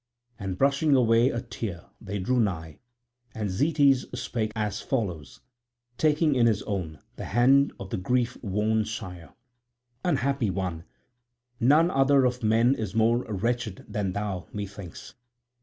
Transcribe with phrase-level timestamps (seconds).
[0.39, 2.79] And brushing away a tear they drew nigh,
[3.35, 5.41] and Zetes spake as follows,
[5.99, 9.35] taking in his own the hand of the grief worn sire:
[10.03, 10.85] "Unhappy one,
[11.59, 15.13] none other of men is more wretched than thou, methinks.